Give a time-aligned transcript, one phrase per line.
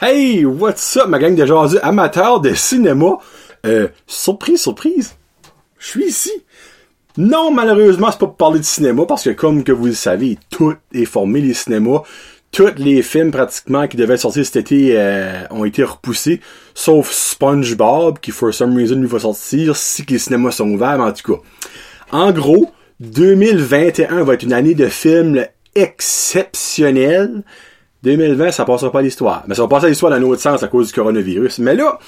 [0.00, 3.18] Hey, what's up, ma gang de jaseux amateurs de cinéma?
[3.66, 5.16] Euh, surprise, surprise.
[5.76, 6.30] Je suis ici.
[7.16, 10.38] Non, malheureusement, c'est pas pour parler de cinéma, parce que comme que vous le savez,
[10.50, 12.02] tout est formé, les cinémas.
[12.52, 16.40] Tous les films, pratiquement, qui devaient sortir cet été, euh, ont été repoussés.
[16.74, 21.06] Sauf SpongeBob, qui, for some reason, lui va sortir si les cinémas sont ouverts, mais
[21.06, 21.40] en tout cas.
[22.12, 25.44] En gros, 2021 va être une année de films
[25.74, 27.42] exceptionnelle.
[28.02, 29.44] 2020, ça passera pas l'histoire.
[29.46, 31.58] Mais ça va passer à l'histoire dans un autre sens à cause du coronavirus.
[31.58, 31.98] Mais là,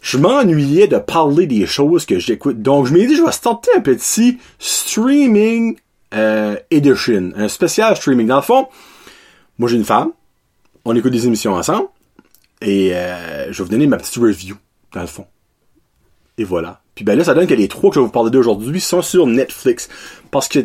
[0.00, 2.60] je m'ennuyais de parler des choses que j'écoute.
[2.60, 5.76] Donc, je m'ai dit, je vais starter un petit streaming
[6.14, 7.32] euh, edition.
[7.36, 8.26] Un spécial streaming.
[8.26, 8.68] Dans le fond,
[9.58, 10.10] moi, j'ai une femme.
[10.84, 11.88] On écoute des émissions ensemble.
[12.60, 14.56] Et euh, je vais vous donner ma petite review,
[14.92, 15.26] dans le fond.
[16.38, 16.80] Et voilà.
[16.94, 19.02] Puis ben là, ça donne que les trois que je vais vous parler d'aujourd'hui sont
[19.02, 19.88] sur Netflix.
[20.30, 20.60] Parce que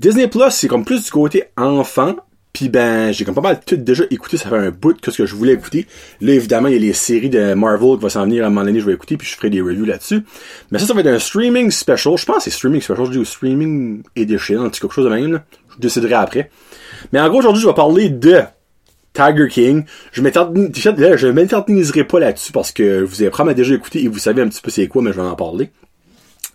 [0.00, 2.16] Disney Plus, c'est comme plus du côté enfant.
[2.56, 5.18] Puis ben, j'ai comme pas mal tout déjà écouté, ça fait un bout que ce
[5.18, 5.86] que je voulais écouter.
[6.22, 8.48] Là, évidemment, il y a les séries de Marvel qui vont s'en venir à un
[8.48, 10.22] moment donné, je vais écouter, puis je ferai des reviews là-dessus.
[10.70, 12.16] Mais ça, ça va être un streaming special.
[12.16, 15.10] Je pense que c'est streaming special, je dis streaming edition, un petit quelque chose de
[15.10, 15.34] même.
[15.34, 15.44] Là.
[15.74, 16.50] Je déciderai après.
[17.12, 18.40] Mais en gros, aujourd'hui, je vais parler de
[19.12, 19.84] Tiger King.
[20.12, 24.40] Je je m'éterniserai pas là-dessus parce que vous avez probablement déjà écouté et vous savez
[24.40, 25.68] un petit peu c'est quoi, mais je vais en parler.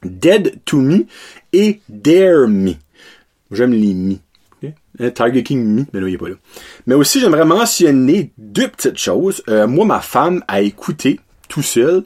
[0.03, 1.05] Dead to Me
[1.53, 2.73] et Dare Me.
[3.51, 4.15] J'aime les Me.
[4.99, 6.35] Hein, Tiger King Me, mais là, il est pas là.
[6.87, 9.43] Mais aussi, j'aimerais mentionner deux petites choses.
[9.49, 12.03] Euh, moi, ma femme a écouté tout seul.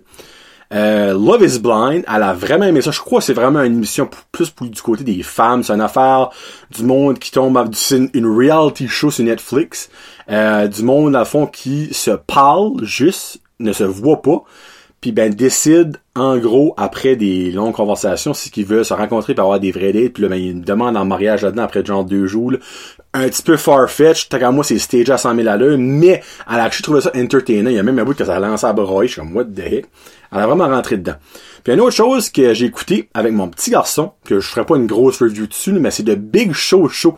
[0.73, 2.91] Euh, Love is Blind, elle a vraiment aimé ça.
[2.91, 5.63] Je crois que c'est vraiment une émission plus pour du côté des femmes.
[5.63, 6.29] C'est une affaire
[6.71, 7.69] du monde qui tombe...
[7.73, 9.89] C'est une reality show sur Netflix.
[10.29, 14.43] Euh, du monde, à fond, qui se parle juste, ne se voit pas
[15.05, 19.43] puis ben décide en gros après des longues conversations si qu'il veut se rencontrer pour
[19.43, 20.13] avoir des vrais dates.
[20.13, 22.53] Puis là ben il demande en mariage là-dedans après genre deux jours
[23.13, 25.77] un petit peu farfetch tant qu'à moi c'est stage à 100 000 à l'heure.
[25.77, 27.69] Mais elle a trouvé ça entertainant.
[27.69, 29.35] Il y a même un bout que ça a lancé à broyer je suis comme
[29.35, 29.85] what the heck?
[30.31, 31.17] Elle a vraiment rentré dedans.
[31.63, 34.77] Puis une autre chose que j'ai écouté avec mon petit garçon que je ferai pas
[34.77, 37.15] une grosse review dessus mais c'est de Big Show Show.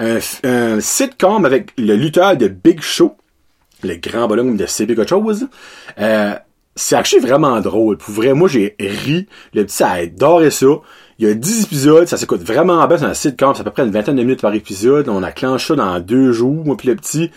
[0.00, 3.16] Un, un sitcom avec le lutteur de Big Show
[3.84, 5.46] le grand bonhomme de CB quelque chose.
[6.00, 6.34] Euh,
[6.78, 7.98] c'est actually vraiment drôle.
[7.98, 9.26] Pour vrai, moi, j'ai ri.
[9.52, 10.66] Le petit, a adoré ça.
[11.18, 12.98] Il y a 10 épisodes, ça s'écoute vraiment bien.
[12.98, 15.08] C'est un sitcom, c'est à peu près une vingtaine de minutes par épisode.
[15.08, 17.32] On a clenché ça dans deux jours, moi puis le petit.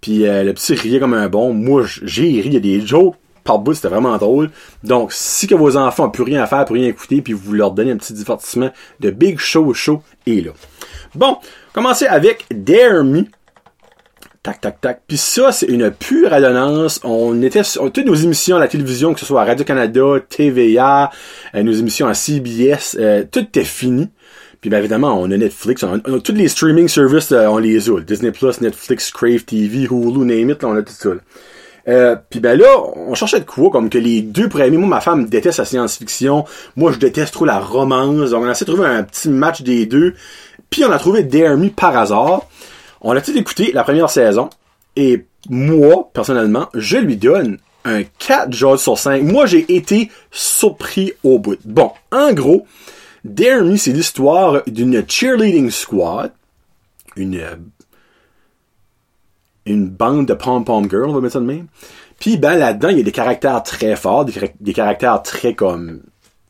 [0.00, 1.52] Puis euh, le petit riait comme un bon.
[1.52, 2.42] Moi, j'ai ri.
[2.46, 4.50] Il y a des jokes par bout, c'était vraiment drôle.
[4.82, 7.52] Donc, si que vos enfants n'ont plus rien à faire, plus rien écouter, puis vous
[7.52, 8.70] leur donnez un petit divertissement,
[9.00, 10.52] de Big Show Show est là.
[11.14, 11.36] Bon,
[11.72, 13.24] commencez avec Dare Me.
[14.46, 15.02] Tac, tac, tac.
[15.08, 17.00] Puis ça, c'est une pure adonnance.
[17.02, 21.10] On était sur toutes nos émissions à la télévision, que ce soit à Radio-Canada, TVA,
[21.56, 24.08] euh, nos émissions à CBS, euh, tout est fini.
[24.60, 27.90] Puis bien évidemment, on a Netflix, on a, tous les streaming services, euh, on les
[27.90, 27.98] a.
[27.98, 28.30] Disney+,
[28.60, 31.10] Netflix, Crave TV, Hulu, name it, on a tout ça.
[31.88, 35.00] Euh, puis ben là, on cherchait de quoi, comme que les deux premiers, moi ma
[35.00, 36.44] femme déteste la science-fiction,
[36.76, 39.62] moi je déteste trop la romance, donc on a essayé de trouver un petit match
[39.62, 40.14] des deux,
[40.70, 42.42] puis on a trouvé Dare Me par hasard,
[43.00, 44.50] on l'a tout écouté la première saison
[44.96, 49.22] et moi, personnellement, je lui donne un 4 joueurs sur 5.
[49.22, 51.56] Moi, j'ai été surpris au bout.
[51.64, 52.66] Bon, en gros,
[53.24, 56.32] Dare c'est l'histoire d'une cheerleading squad,
[57.16, 57.40] une
[59.66, 61.66] une bande de pom-pom girls, on va mettre ça de même.
[62.20, 66.02] Puis ben là-dedans, il y a des caractères très forts, des, des caractères très comme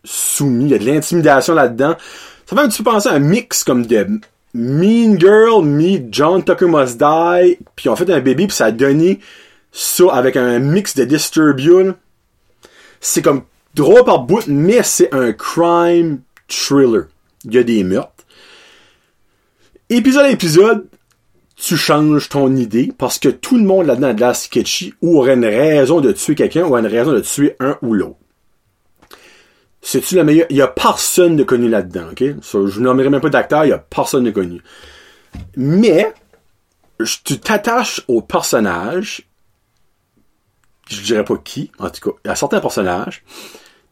[0.05, 1.97] soumis, il y a de l'intimidation là-dedans.
[2.45, 4.21] Ça fait un petit peu penser à un mix comme de
[4.57, 8.71] Mean Girl meet John Tucker Must Die, puis on fait un bébé, puis ça a
[8.71, 9.21] donné
[9.71, 11.95] ça avec un mix de Disturbia.
[12.99, 13.43] C'est comme
[13.75, 17.09] drôle par bout, mais c'est un crime thriller.
[17.45, 18.25] Il y a des meurtres.
[19.91, 20.87] Épisode à épisode,
[21.57, 25.19] tu changes ton idée parce que tout le monde là-dedans a de la sketchy ou
[25.19, 28.17] aurait une raison de tuer quelqu'un ou une raison de tuer un ou l'autre.
[29.89, 30.49] C'est-tu la meilleure?
[30.51, 32.43] Il y a personne de connu là-dedans, ok?
[32.43, 34.61] So, je nommerai même pas d'acteur, il y a personne de connu.
[35.57, 36.13] Mais,
[37.23, 39.29] tu t'attaches au personnage,
[40.91, 43.23] je dirais pas qui, en tout cas, à certains personnages,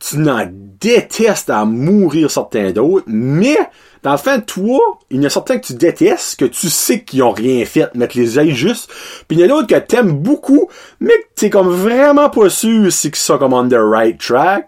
[0.00, 3.56] tu n'en détestes à mourir certains d'autres, mais,
[4.02, 4.80] dans le fin, toi,
[5.10, 7.94] il y en a certains que tu détestes, que tu sais qu'ils ont rien fait,
[7.94, 8.90] mettre les yeux juste,
[9.28, 10.68] puis il y en a d'autres que t'aimes beaucoup,
[10.98, 14.66] mais que t'es comme vraiment pas sûr si qu'ils sont comme on the right track.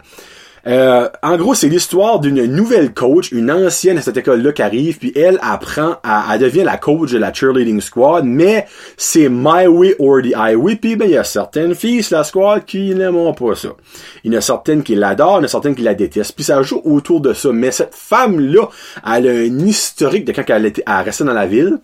[0.67, 4.97] Euh, en gros, c'est l'histoire d'une nouvelle coach, une ancienne à cette école-là qui arrive,
[4.97, 8.65] puis elle apprend à, elle devient la coach de la cheerleading squad, mais
[8.97, 12.25] c'est my way or the highway, puis ben il y a certaines filles sur la
[12.25, 13.69] squad qui n'aiment pas ça.
[14.25, 16.35] Il y en a certaines qui l'adorent, il y en a certaines qui la détestent,
[16.35, 17.49] puis ça joue autour de ça.
[17.53, 18.67] Mais cette femme-là,
[19.05, 21.79] elle a un historique de quand elle était, à rester dans la ville.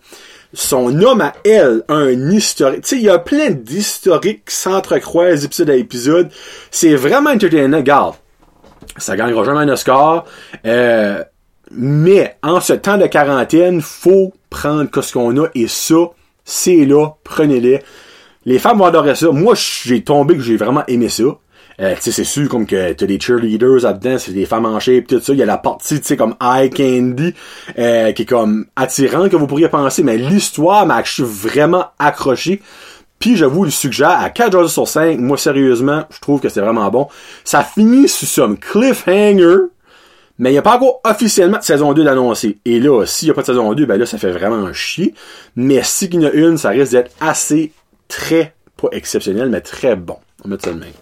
[0.52, 2.82] son homme à elle un historique.
[2.82, 6.28] Tu sais, il y a plein d'historiques qui s'entrecroisent épisode à épisode.
[6.70, 7.78] C'est vraiment entertainant.
[7.78, 8.14] Regarde,
[8.96, 10.24] ça gagnera jamais un Oscar.
[10.66, 11.22] Euh,
[11.70, 16.10] mais en ce temps de quarantaine, faut prendre ce qu'on a et ça,
[16.44, 17.82] c'est là, prenez-les.
[18.46, 19.30] Les femmes vont adorer ça.
[19.30, 21.24] Moi, j'ai tombé que j'ai vraiment aimé ça.
[21.80, 24.78] Euh, tu sais, c'est sûr comme que t'as des cheerleaders là-dedans, c'est des femmes en
[24.78, 25.32] shape, tout ça.
[25.32, 27.34] Il y a la partie, tu sais, comme eye candy,
[27.78, 32.62] euh, qui est comme attirante que vous pourriez penser, mais l'histoire m'a vraiment accroché.
[33.24, 35.18] Puis je vous le suggère à 4 jours sur 5.
[35.18, 37.08] Moi, sérieusement, je trouve que c'est vraiment bon.
[37.42, 39.70] Ça finit sur un cliffhanger.
[40.38, 42.58] Mais il n'y a pas encore officiellement de saison 2 d'annoncer.
[42.66, 44.74] Et là, s'il n'y a pas de saison 2, ben là, ça fait vraiment un
[44.74, 45.14] chier.
[45.56, 47.72] Mais s'il y en a une, ça risque d'être assez,
[48.08, 50.18] très, pas exceptionnel, mais très bon.
[50.44, 50.92] On mettre ça de même.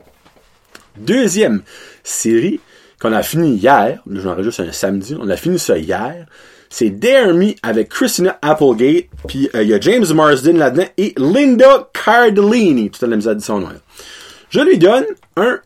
[0.99, 1.63] Deuxième
[2.05, 2.61] série
[3.03, 6.27] qu'on a fini hier, j'enregistre un samedi, on a fini ça hier,
[6.71, 11.13] c'est Dare Me avec Christina Applegate, puis euh, il y a James Marsden là-dedans et
[11.19, 13.69] Linda Cardellini, tout à la misère de son nom.
[14.51, 15.05] Je lui donne
[15.37, 15.59] un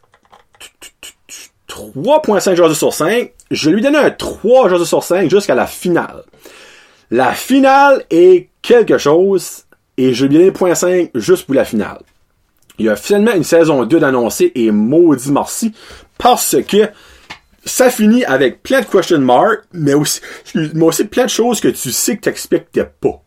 [1.68, 3.32] 3.5 jours sur 5.
[3.50, 6.22] Je lui donne un 3 jours sur 5 jusqu'à la finale.
[7.10, 9.64] La finale est quelque chose
[9.96, 12.00] et je lui donne 0.5 juste pour la finale.
[12.78, 15.72] Il y a finalement une saison 2 d'annoncer et maudit merci
[16.18, 16.88] parce que
[17.66, 20.20] ça finit avec plein de question marks, mais aussi,
[20.54, 23.22] mais aussi plein de choses que tu sais que t'expectais pas.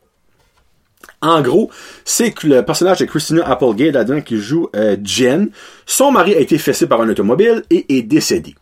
[1.21, 1.69] En gros,
[2.05, 5.49] c'est que le personnage de Christina Applegate là-dedans qui joue euh, Jen,
[5.85, 8.55] son mari a été fessé par un automobile et est décédé.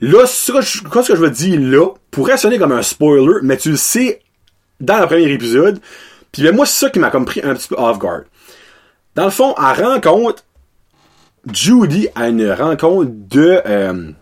[0.00, 3.58] Là, ce que, je, ce je veux dire là pourrait sonner comme un spoiler, mais
[3.58, 4.20] tu le sais
[4.80, 5.80] dans le premier épisode.
[6.32, 8.22] Puis ben, moi, c'est ça qui m'a comme pris un petit peu off guard.
[9.14, 10.44] Dans le fond, à rencontre,
[11.52, 14.12] Judy a une rencontre de euh,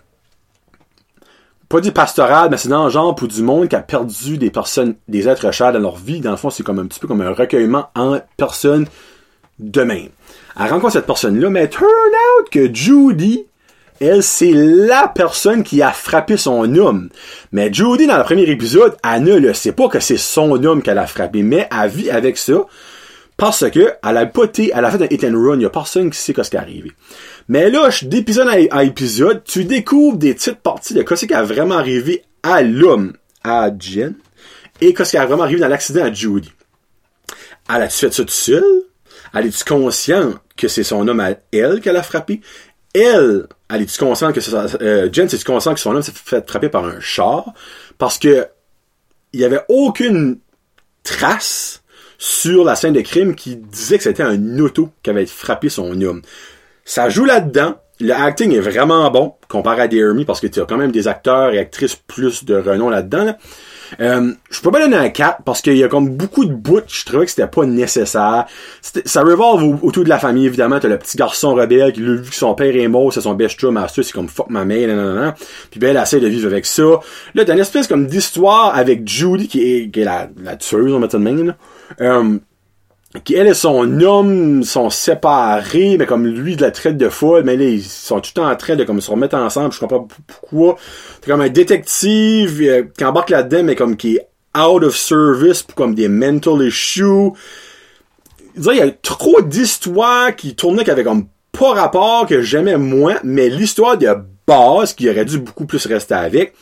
[1.70, 4.50] pas du pastoral, mais c'est dans le genre pour du monde qui a perdu des
[4.50, 6.18] personnes, des êtres chers dans leur vie.
[6.18, 8.88] Dans le fond, c'est comme un petit peu comme un recueillement en personne
[9.60, 10.08] de même.
[10.58, 13.46] Elle rencontre cette personne-là, mais turn out que Judy,
[14.00, 17.08] elle, c'est la personne qui a frappé son homme.
[17.52, 20.82] Mais Judy, dans le premier épisode, elle ne le sait pas que c'est son homme
[20.82, 22.64] qu'elle a frappé, mais elle vit avec ça.
[23.36, 26.10] Parce que, elle a poté, elle a fait un hit and run, il a personne
[26.10, 26.90] qui sait ce qui est arrivé.
[27.50, 31.74] Mais là, d'épisode à, épisode, tu découvres des petites parties de ce qui a vraiment
[31.74, 34.14] arrivé à l'homme, à Jen,
[34.80, 36.52] et ce qui a vraiment arrivé dans l'accident à Judy.
[37.68, 38.62] Elle a-tu fait ça tout seul?
[39.34, 42.40] Elle est-tu consciente que c'est son homme à elle qu'elle a frappé?
[42.94, 46.48] Elle, elle est-tu consciente que c'est euh, Jen, c'est-tu consciente que son homme s'est fait
[46.48, 47.52] frapper par un char?
[47.98, 48.46] Parce que,
[49.32, 50.38] il y avait aucune
[51.02, 51.82] trace
[52.16, 56.00] sur la scène de crime qui disait que c'était un auto qui avait frappé son
[56.00, 56.22] homme.
[56.84, 57.74] Ça joue là-dedans.
[58.00, 61.06] Le acting est vraiment bon comparé à Dear parce que tu as quand même des
[61.06, 63.34] acteurs et actrices plus de renom là-dedans.
[64.00, 66.80] Euh, je peux pas donner un 4 parce qu'il y a comme beaucoup de bouts,
[66.86, 68.46] je trouvais que c'était pas nécessaire.
[69.04, 70.78] Ça revolve autour de la famille, évidemment.
[70.78, 73.58] T'as le petit garçon rebelle qui, vu que son père est mort, c'est son best
[73.58, 75.34] chum, c'est comme fuck ma mère, nan,
[75.70, 77.00] Puis ben, elle essaie de vivre avec ça.
[77.34, 80.92] Là, t'as une espèce comme d'histoire avec Judy qui est, qui est la, la tueuse,
[80.92, 81.54] on va de même,
[82.00, 82.38] euh,
[83.24, 87.42] qui elle et son homme sont séparés, mais comme lui de la traite de folle,
[87.44, 89.80] mais là, ils sont tout le temps en train de comme se remettre ensemble, je
[89.80, 90.76] comprends pas pourquoi.
[91.20, 95.62] C'est comme un détective euh, qui embarque là-dedans, mais comme qui est out of service
[95.62, 97.32] pour comme des mental issues.
[98.56, 103.16] Il y a trop d'histoires qui tournaient qui avaient comme pas rapport, que j'aimais moins,
[103.24, 104.08] mais l'histoire de
[104.46, 106.54] base, qui aurait dû beaucoup plus rester avec,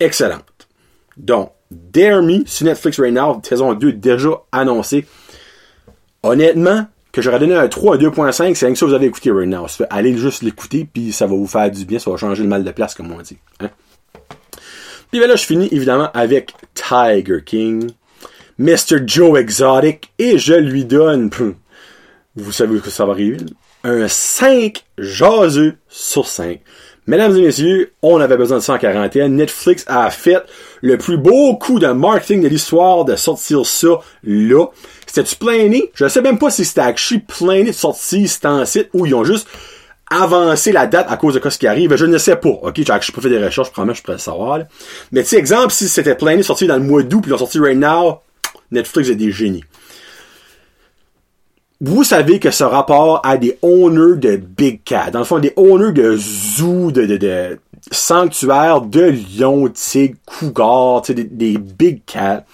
[0.00, 0.68] excellente.
[1.16, 5.06] Donc, Dare Me sur Netflix right now, saison 2 déjà annoncée.
[6.24, 9.30] Honnêtement, que j'aurais donné un 3, un 2.5, c'est rien que ça vous avez écouté
[9.30, 9.66] right now.
[9.90, 12.64] Allez juste l'écouter, puis ça va vous faire du bien, ça va changer le mal
[12.64, 13.36] de place, comme on dit.
[13.60, 13.68] Hein?
[15.10, 17.90] Puis ben là, je finis évidemment avec Tiger King,
[18.58, 19.06] Mr.
[19.06, 21.28] Joe Exotic, et je lui donne,
[22.36, 23.36] vous savez que ça va arriver,
[23.84, 26.58] un 5 jaseux sur 5.
[27.06, 29.36] Mesdames et messieurs, on avait besoin de ça en quarantaine.
[29.36, 30.42] Netflix a fait
[30.84, 33.88] le plus beau coup de marketing de l'histoire de sortir ça
[34.22, 34.66] là.
[35.06, 35.90] C'était-tu plané?
[35.94, 39.14] Je sais même pas si c'était actually plané de sortir cet en site ou ils
[39.14, 39.48] ont juste
[40.10, 41.96] avancé la date à cause de ce qui arrive.
[41.96, 42.50] Je ne sais pas.
[42.50, 44.58] Ok, j'ai pas fait des recherches, probablement je pourrais le savoir.
[45.10, 47.58] Mais tu exemple, si c'était plané sorti dans le mois d'août puis ils l'ont sorti
[47.58, 48.20] right now,
[48.70, 49.64] Netflix est des génies
[51.80, 55.10] vous savez que ce rapport a des owners de big cat.
[55.10, 57.58] Dans le fond, des owners de zoo, de, de, de
[57.90, 62.44] sanctuaires de lions, tigres, cougars, des, des big cats.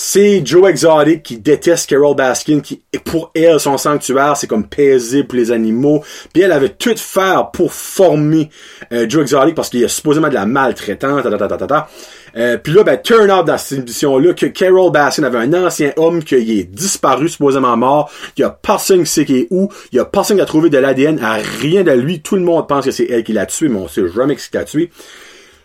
[0.00, 5.26] C'est Joe Exotic qui déteste Carol Baskin, qui, pour elle, son sanctuaire, c'est comme paisible
[5.26, 6.04] pour les animaux.
[6.32, 8.48] Puis elle avait tout faire pour former
[8.92, 11.88] euh, Joe Exotic parce qu'il y a supposément de la maltraitance, ta, ta, ta, ta,
[12.36, 15.92] Euh, puis là, ben, turn out dans cette émission-là que Carol Baskin avait un ancien
[15.96, 18.10] homme qui est disparu, supposément mort.
[18.36, 19.68] Il y a personne qui sait qui est où.
[19.92, 22.20] Il y a personne qui a trouvé de l'ADN à rien de lui.
[22.20, 24.48] Tout le monde pense que c'est elle qui l'a tué, mais on sait jamais qui
[24.52, 24.90] l'a tué.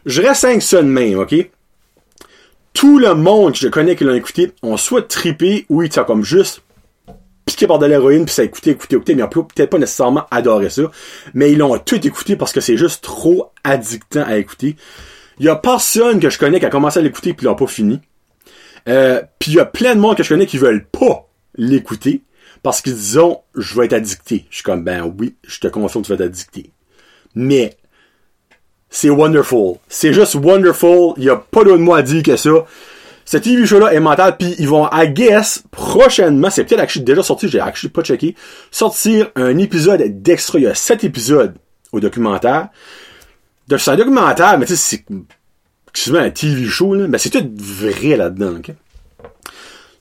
[0.05, 1.35] Je reste 5 ça de même, ok?
[2.73, 6.03] Tout le monde que je connais qui l'a écouté ont soit trippé ou ils sont
[6.03, 6.61] comme juste
[7.45, 9.77] piqué par de l'héroïne puis ça a écouté, écouté, écouté, mais ils ont peut-être pas
[9.77, 10.83] nécessairement adoré ça.
[11.33, 14.75] Mais ils l'ont tout écouté parce que c'est juste trop addictant à écouter.
[15.39, 17.67] Il y a personne que je connais qui a commencé à l'écouter puis l'a pas
[17.67, 17.99] fini.
[18.87, 22.21] Euh, puis il y a plein de monde que je connais qui veulent pas l'écouter
[22.61, 23.19] parce qu'ils disent
[23.55, 24.45] je vais être addicté.
[24.49, 26.71] Je suis comme ben oui, je te confirme que tu vas être addicté.
[27.35, 27.77] Mais
[28.89, 29.77] c'est wonderful.
[29.89, 31.13] C'est juste wonderful.
[31.17, 32.51] Il y a pas d'autre mot à dire que ça.
[33.25, 37.47] Ce TV show-là est mental, puis ils vont, I guess, prochainement, c'est peut-être déjà sorti,
[37.47, 38.35] j'ai actually pas checké,
[38.69, 40.59] sortir un épisode d'extra.
[40.59, 41.55] Il y a sept épisodes
[41.93, 42.67] au documentaire.
[43.69, 45.05] C'est un documentaire, mais tu sais, c'est
[45.89, 48.71] excusez un TV show, là, mais c'est tout vrai là-dedans, ok?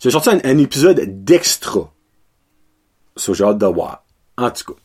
[0.00, 1.92] J'ai sorti un, épisode d'extra.
[3.14, 4.04] So, j'ai hâte de voir.
[4.36, 4.80] En tout cas.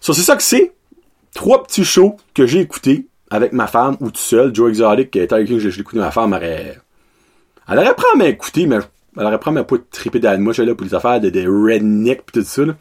[0.00, 0.74] So, c'est ça que c'est.
[1.34, 4.54] Trois petits shows que j'ai écoutés avec ma femme ou tout seul.
[4.54, 6.78] Joe Exotic, qui était avec que je écouté, ma femme aurait...
[7.66, 8.78] Elle aurait probablement écouté, mais
[9.16, 12.32] elle aurait probablement pas trippé dans moi, là, pour les affaires de, des redneck pis
[12.32, 12.74] tout ça, là.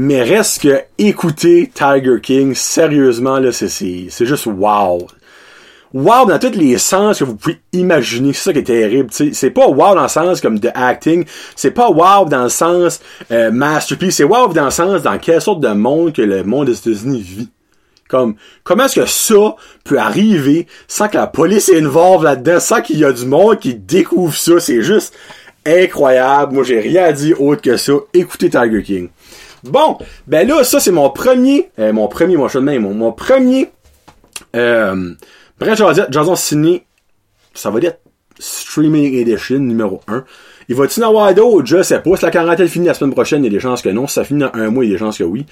[0.00, 5.08] Mais reste que écouter Tiger King, sérieusement, là, c'est, c'est, juste wow.
[5.92, 8.32] Wow dans tous les sens que vous pouvez imaginer.
[8.32, 9.08] C'est ça qui est terrible.
[9.10, 11.24] C'est pas wow dans le sens comme de acting.
[11.56, 13.00] C'est pas wow dans le sens
[13.32, 14.14] euh, masterpiece.
[14.14, 17.20] C'est wow dans le sens dans quelle sorte de monde que le monde des États-Unis
[17.20, 17.48] vit.
[18.08, 22.82] Comme, comment est-ce que ça peut arriver sans que la police est involve là-dedans, sans
[22.82, 24.60] qu'il y a du monde qui découvre ça?
[24.60, 25.12] C'est juste
[25.66, 26.54] incroyable.
[26.54, 27.94] Moi, j'ai rien à autre que ça.
[28.14, 29.08] Écoutez Tiger King.
[29.64, 33.12] Bon, ben là, ça, c'est mon premier, euh, mon premier, mon show de même, mon,
[33.12, 33.70] premier,
[34.54, 35.14] euh,
[36.10, 36.86] Jason Ciné,
[37.54, 38.00] ça va être
[38.38, 40.24] Streaming Edition numéro 1.
[40.68, 41.66] Il va-tu en avoir d'autres?
[41.66, 42.16] Je sais pas.
[42.16, 44.06] Si la quarantaine finit la semaine prochaine, il y a des chances que non.
[44.06, 45.46] Si ça finit dans un mois, il y a des chances que oui.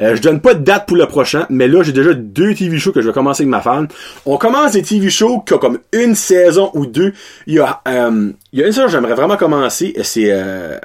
[0.00, 2.78] Euh, je donne pas de date pour le prochain, mais là, j'ai déjà deux TV
[2.78, 3.88] shows que je vais commencer avec ma femme.
[4.24, 7.12] On commence des TV shows qui ont comme une saison ou deux.
[7.46, 10.78] Il y a, euh, il y a une saison que j'aimerais vraiment commencer, c'est euh,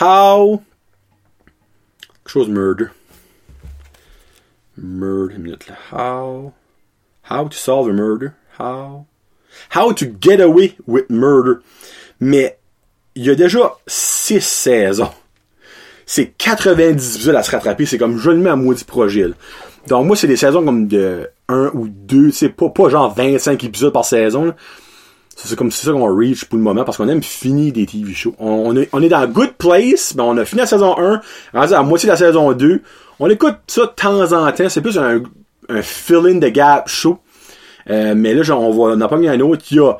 [0.00, 0.60] How...
[2.28, 2.90] Chose murder.
[4.76, 5.76] Murder, minute là.
[5.90, 6.52] How...
[7.28, 8.34] How to solve a murder?
[8.58, 9.06] How...
[9.70, 11.62] How to get away with murder.
[12.20, 12.58] Mais
[13.16, 15.10] il y a déjà six saisons
[16.08, 17.84] c'est 90 épisodes à se rattraper.
[17.84, 19.26] C'est comme je le mets à maudit projet.
[19.88, 23.92] Donc moi, c'est des saisons comme de 1 ou 2, c'est pas genre 25 épisodes
[23.92, 24.54] par saison.
[25.40, 28.34] C'est comme ça qu'on reach pour le moment parce qu'on aime finir des TV shows.
[28.40, 31.20] On, est, on est dans Good Place, ben on a fini la saison 1,
[31.54, 32.82] rendu à la moitié de la saison 2.
[33.20, 34.68] On écoute ça de temps en temps.
[34.68, 35.22] C'est plus un,
[35.68, 37.20] un fill-in de gap show.
[37.88, 39.64] Euh, mais là, genre, on va, on a pas mis un autre.
[39.70, 39.96] Il y a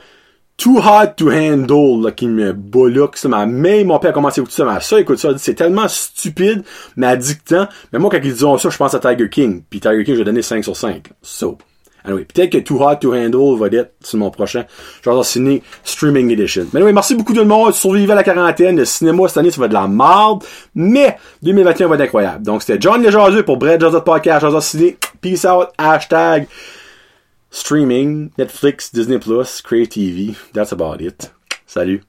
[0.57, 3.17] Too Hard to Handle là, qui me bolloque.
[3.17, 4.65] Ça m'a même mon père a commencé à écouter ça.
[4.65, 6.65] Mais ça, écoute ça, c'est tellement stupide,
[6.97, 7.69] mais addictant.
[7.93, 9.63] Mais moi, quand ils disent ça, je pense à Tiger King.
[9.71, 11.11] Puis Tiger King, je vais donner 5 sur 5.
[11.23, 11.59] So.
[12.05, 14.65] Anyway, peut-être que Too Hard to Handle va être sur mon prochain.
[15.03, 16.67] Je vais signer Streaming Edition.
[16.73, 17.75] Mais anyway, merci beaucoup tout le monde.
[17.75, 18.77] Survivez à la quarantaine.
[18.77, 20.45] Le cinéma cette année, ça va être de la merde.
[20.75, 22.45] Mais 2021 va être incroyable.
[22.45, 24.41] Donc c'était John Léjardeux pour Brett Joseph Podcast.
[24.41, 24.97] Joseph Ciné.
[25.21, 25.69] Peace out.
[25.77, 26.47] Hashtag
[27.51, 30.37] streaming, Netflix, Disney Create TV.
[30.53, 31.33] That's about it.
[31.67, 32.03] Salut.